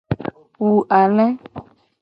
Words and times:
Wu 0.63 0.71
ale. 1.01 1.25